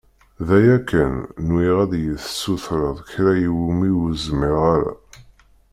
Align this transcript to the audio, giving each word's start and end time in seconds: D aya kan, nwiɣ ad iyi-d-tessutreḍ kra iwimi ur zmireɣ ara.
D 0.47 0.49
aya 0.57 0.77
kan, 0.89 1.15
nwiɣ 1.47 1.77
ad 1.83 1.91
iyi-d-tessutreḍ 1.95 2.97
kra 3.09 3.33
iwimi 3.47 3.89
ur 4.01 4.11
zmireɣ 4.25 4.63
ara. 4.75 4.93